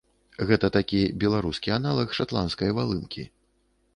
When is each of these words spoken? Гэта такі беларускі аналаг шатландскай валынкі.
Гэта 0.51 0.69
такі 0.77 1.01
беларускі 1.25 1.69
аналаг 1.77 2.07
шатландскай 2.19 2.75
валынкі. 2.79 3.27